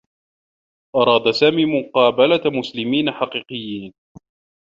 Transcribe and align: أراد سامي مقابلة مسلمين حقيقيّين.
أراد 0.95 1.31
سامي 1.31 1.65
مقابلة 1.65 2.59
مسلمين 2.59 3.11
حقيقيّين. 3.11 3.93